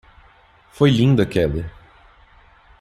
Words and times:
Foi 0.71 0.89
Linda 0.89 1.27
Keller! 1.27 1.71